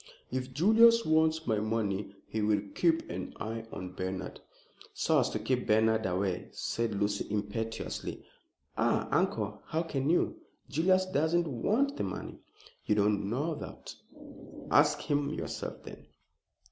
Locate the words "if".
0.31-0.51